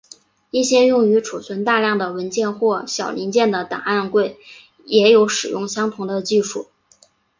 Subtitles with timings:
[0.49, 4.39] 一些用于储存大量的文件或小零件的档案柜
[4.85, 6.69] 也有使用相同的技术。